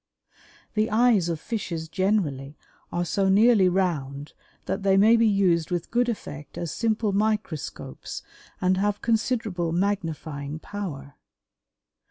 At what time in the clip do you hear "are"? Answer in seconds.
2.91-3.05